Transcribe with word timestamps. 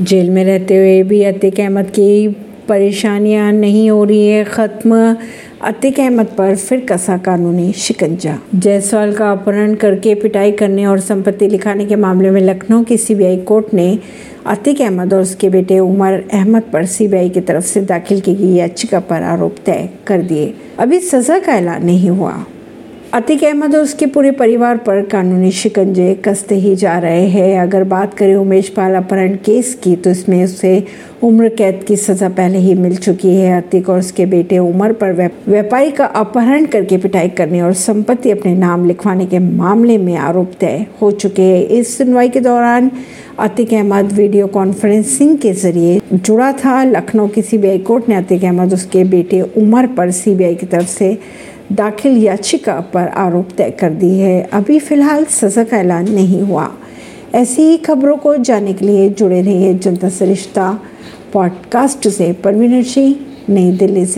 Jail 0.00 0.30
में 0.30 0.44
रहते 0.44 0.76
हुए 0.76 1.02
भी 1.02 1.22
अतिक 1.22 1.60
अहमद 1.60 1.86
की 1.86 2.28
परेशानियाँ 2.68 3.52
नहीं 3.52 3.90
हो 3.90 4.04
रही 4.04 4.28
है। 4.28 4.44
ख़त्म। 4.44 5.16
अतिक 5.62 6.00
अहमद 6.00 6.26
पर 6.26 6.56
फिर 6.56 6.80
कसा 6.80 7.16
कानूनी 7.16 7.72
शिकंजा। 7.72 8.38
जायसवाल 8.54 9.12
का 9.12 9.30
अपहरण 9.32 9.74
करके 9.74 10.14
पिटाई 10.14 10.52
करने 10.52 10.86
और 10.86 11.00
संपत्ति 11.00 11.48
लिखाने 11.48 11.84
के 11.84 11.96
मामले 11.96 12.30
में 12.30 12.40
लखनऊ 12.40 12.82
की 12.84 12.96
सीबीआई 12.96 13.36
कोर्ट 13.36 13.74
ने 13.74 13.98
अतिक 14.46 14.80
अहमद 14.80 15.14
और 15.14 15.20
उसके 15.20 15.48
बेटे 15.48 15.78
उमर 15.78 16.24
अहमद 16.32 16.62
पर 16.62 16.84
सीबीआई 16.86 17.28
की 17.28 17.40
तरफ़ 17.40 17.64
से 17.64 17.80
दाखिल 17.80 18.20
की 18.20 18.34
गई 18.34 18.54
याचिका 18.54 19.00
पर 19.00 19.22
आरोप 19.22 19.56
तय 19.66 19.88
कर 20.06 20.22
दिए। 20.22 20.54
अभी 20.78 21.00
सजा 21.00 21.38
का 21.38 21.52
ऐलान 21.52 21.86
नहीं 21.86 22.10
हुआ। 22.10 22.46
अतिक 23.14 23.42
अहमद 23.44 23.74
और 23.74 23.82
उसके 23.82 24.06
पूरे 24.06 24.30
परिवार 24.30 24.76
पर 24.76 25.00
कानूनी 25.02 25.50
शिकंजे 25.50 26.14
कसते 26.24 26.54
ही 26.54 26.74
जा 26.76 26.98
रहे 26.98 27.26
हैं। 27.28 27.60
अगर 27.60 27.84
बात 27.84 28.14
करें 28.14 28.34
उमेश 28.36 28.68
पाल 28.68 28.94
अपहरण 28.94 29.36
केस 29.44 29.74
की 29.84 29.94
तो 29.96 30.10
इसमें 30.10 30.42
उसे 30.44 30.82
उम्र 31.22 31.48
कैद 31.48 31.84
की 31.88 31.96
सजा 31.96 32.28
पहले 32.28 32.58
ही 32.58 32.74
मिल 32.74 32.96
चुकी 32.96 33.34
है। 33.34 33.56
अतिक 33.56 33.88
और 33.88 33.98
उसके 33.98 34.26
बेटे 34.26 34.58
उमर 34.58 34.92
पर 34.92 35.12
व्यापारी 35.48 35.90
का 35.90 36.04
अपहरण 36.04 36.66
करके 36.66 36.96
पिटाई 36.96 37.28
करने 37.28 37.60
और 37.62 37.72
संपत्ति 37.74 38.30
अपने 38.30 38.54
नाम 38.56 38.86
लिखवाने 38.86 39.26
के 39.26 39.38
मामले 39.38 39.98
में 39.98 40.16
आरोप 40.16 40.52
तय 40.60 40.86
हो 41.02 41.10
चुके 41.12 41.42
हैं। 41.42 41.62
इस 41.68 41.96
सुनवाई 41.98 42.28
के 42.28 42.40
दौरान 42.40 42.90
अतिक 43.38 43.72
अहमद 43.74 44.12
वीडियो 44.12 44.46
कॉन्फ्रेंसिंग 44.48 45.36
के 45.38 45.52
ज़रिए 45.54 46.00
जुड़ा 46.12 46.52
था। 46.54 46.82
लखनऊ 46.84 47.28
की 47.28 47.42
सीबीआई 47.42 47.78
कोर्ट 47.78 48.08
ने 48.08 48.14
अतिक 48.14 48.44
अहमद, 48.44 48.72
उसके 48.74 49.04
बेटे 49.06 49.40
उमर 49.40 49.86
पर 49.86 50.10
सीबीआई 50.12 50.54
की 50.54 50.66
तरफ़ 50.66 50.88
से 50.88 51.16
दाखिल 51.72 52.24
याचिका 52.24 52.80
पर 52.80 53.08
आरोप 53.08 53.48
तय 53.58 53.70
कर 53.70 53.90
दी 53.90 54.18
है। 54.18 54.48
अभी 54.52 54.78
फ़िलहाल 54.78 55.24
सजा 55.24 55.64
का 55.64 55.76
ऐलान 55.76 56.10
नहीं 56.10 56.42
हुआ। 56.42 56.72
ऐसी 57.34 57.62
ही 57.62 57.76
खबरों 57.76 58.16
को 58.16 58.36
जानने 58.36 58.72
के 58.72 58.84
लिए 58.84 59.10
जुड़े 59.10 59.42
रहिए 59.42 59.74
जनता 59.74 60.08
सरिश्ता 60.08 60.80
पॉडकास्ट 61.32 62.08
से। 62.08 62.32
परवीन 62.32 62.82
सिंह, 62.82 63.16
नई 63.48 63.70
दिल्ली 63.70 64.06
से। 64.06 64.14